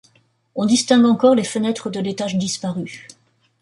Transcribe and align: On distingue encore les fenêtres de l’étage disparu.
On 0.55 0.65
distingue 0.65 1.05
encore 1.05 1.35
les 1.35 1.43
fenêtres 1.43 1.91
de 1.91 1.99
l’étage 1.99 2.35
disparu. 2.35 3.07